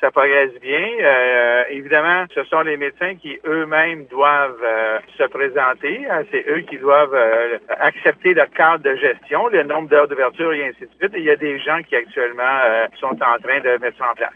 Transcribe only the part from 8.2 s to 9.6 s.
le cadre de gestion,